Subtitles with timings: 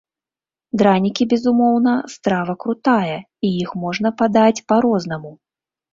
[0.81, 3.17] Дранікі, безумоўна, страва крутая,
[3.49, 5.31] і іх можна падаць па-рознаму.